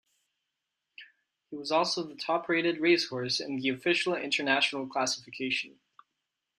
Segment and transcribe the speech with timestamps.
[1.51, 5.79] He was also the top-rated racehorse in the official International classification.